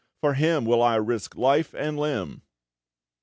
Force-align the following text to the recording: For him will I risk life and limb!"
For 0.19 0.33
him 0.33 0.65
will 0.65 0.81
I 0.81 0.95
risk 0.95 1.35
life 1.35 1.75
and 1.75 1.95
limb!" 1.95 2.41